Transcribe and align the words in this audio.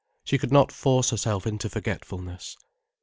She 0.23 0.39
could 0.39 0.51
not 0.51 0.71
force 0.71 1.11
herself 1.11 1.45
into 1.45 1.69
forgetfulness. 1.69 2.57